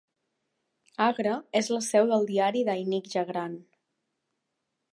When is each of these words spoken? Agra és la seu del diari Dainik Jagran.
Agra 1.07 1.33
és 1.59 1.69
la 1.75 1.81
seu 1.87 2.09
del 2.13 2.25
diari 2.31 2.63
Dainik 2.71 3.11
Jagran. 3.17 3.57